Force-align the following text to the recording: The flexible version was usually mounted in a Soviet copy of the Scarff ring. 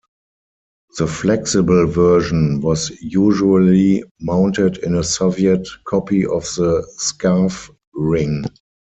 The 0.97 1.05
flexible 1.05 1.85
version 1.85 2.59
was 2.61 2.89
usually 3.01 4.01
mounted 4.19 4.77
in 4.77 4.95
a 4.95 5.03
Soviet 5.03 5.67
copy 5.85 6.25
of 6.25 6.41
the 6.55 6.83
Scarff 6.97 7.69
ring. 7.93 8.43